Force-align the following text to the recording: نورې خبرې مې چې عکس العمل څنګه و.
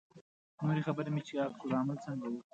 نورې 0.63 0.81
خبرې 0.87 1.09
مې 1.15 1.21
چې 1.27 1.33
عکس 1.45 1.61
العمل 1.65 1.97
څنګه 2.05 2.25
و. 2.29 2.33